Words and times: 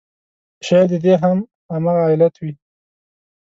شاید 0.65 0.87
د 0.91 0.95
دې 1.05 1.13
هم 1.23 1.37
همغه 1.73 2.03
علت 2.11 2.33
وي. 2.41 2.53